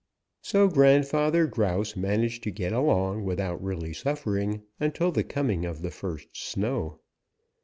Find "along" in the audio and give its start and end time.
2.73-3.23